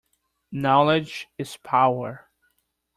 [0.55, 2.27] Knowledge is power.